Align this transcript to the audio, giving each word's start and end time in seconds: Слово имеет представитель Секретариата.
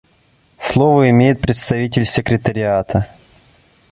Слово 0.57 1.11
имеет 1.11 1.41
представитель 1.41 2.05
Секретариата. 2.07 3.07